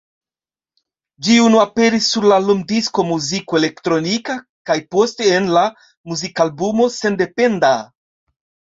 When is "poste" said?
4.97-5.31